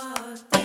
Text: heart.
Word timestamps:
heart. 0.00 0.59